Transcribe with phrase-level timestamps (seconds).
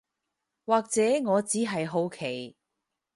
[0.65, 0.99] 或者
[1.29, 2.55] 我只係好奇